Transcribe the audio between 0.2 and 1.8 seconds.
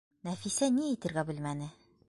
Нәфисә ни әйтергә белмәне.